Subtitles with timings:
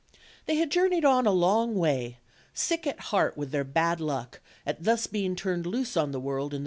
[0.47, 2.17] They had journeyed on a long way,
[2.55, 6.25] sick at heart with their bad luck at thus being turned loose on the world
[6.25, 6.59] ia 58 OLD OLD FAIR Y TALES.